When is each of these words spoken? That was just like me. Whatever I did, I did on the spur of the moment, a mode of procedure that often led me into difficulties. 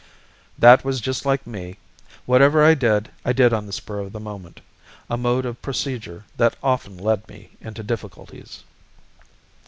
That 0.57 0.83
was 0.83 0.99
just 0.99 1.27
like 1.27 1.45
me. 1.45 1.77
Whatever 2.25 2.63
I 2.65 2.73
did, 2.73 3.11
I 3.23 3.33
did 3.33 3.53
on 3.53 3.67
the 3.67 3.71
spur 3.71 3.99
of 3.99 4.13
the 4.13 4.19
moment, 4.19 4.61
a 5.11 5.15
mode 5.15 5.45
of 5.45 5.61
procedure 5.61 6.25
that 6.37 6.55
often 6.63 6.97
led 6.97 7.27
me 7.29 7.51
into 7.61 7.83
difficulties. 7.83 8.63